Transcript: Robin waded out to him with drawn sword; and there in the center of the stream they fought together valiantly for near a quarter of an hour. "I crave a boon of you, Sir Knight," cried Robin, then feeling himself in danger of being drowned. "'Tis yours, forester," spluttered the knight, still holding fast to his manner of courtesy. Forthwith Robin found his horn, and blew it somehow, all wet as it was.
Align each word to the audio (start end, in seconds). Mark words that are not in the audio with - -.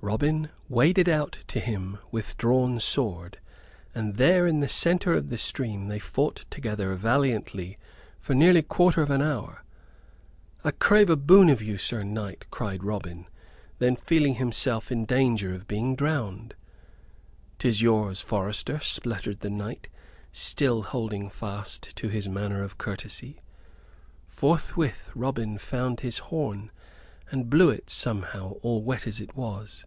Robin 0.00 0.48
waded 0.68 1.08
out 1.08 1.38
to 1.48 1.58
him 1.58 1.98
with 2.12 2.36
drawn 2.36 2.78
sword; 2.78 3.36
and 3.96 4.14
there 4.14 4.46
in 4.46 4.60
the 4.60 4.68
center 4.68 5.12
of 5.14 5.28
the 5.28 5.36
stream 5.36 5.88
they 5.88 5.98
fought 5.98 6.44
together 6.50 6.94
valiantly 6.94 7.76
for 8.20 8.32
near 8.32 8.56
a 8.56 8.62
quarter 8.62 9.02
of 9.02 9.10
an 9.10 9.20
hour. 9.20 9.64
"I 10.62 10.70
crave 10.70 11.10
a 11.10 11.16
boon 11.16 11.50
of 11.50 11.60
you, 11.60 11.78
Sir 11.78 12.04
Knight," 12.04 12.46
cried 12.48 12.84
Robin, 12.84 13.26
then 13.80 13.96
feeling 13.96 14.36
himself 14.36 14.92
in 14.92 15.04
danger 15.04 15.52
of 15.52 15.66
being 15.66 15.96
drowned. 15.96 16.54
"'Tis 17.58 17.82
yours, 17.82 18.20
forester," 18.20 18.78
spluttered 18.78 19.40
the 19.40 19.50
knight, 19.50 19.88
still 20.30 20.82
holding 20.82 21.28
fast 21.28 21.96
to 21.96 22.08
his 22.08 22.28
manner 22.28 22.62
of 22.62 22.78
courtesy. 22.78 23.40
Forthwith 24.28 25.10
Robin 25.16 25.58
found 25.58 26.00
his 26.00 26.18
horn, 26.18 26.70
and 27.30 27.50
blew 27.50 27.68
it 27.68 27.90
somehow, 27.90 28.52
all 28.62 28.82
wet 28.82 29.06
as 29.06 29.20
it 29.20 29.36
was. 29.36 29.84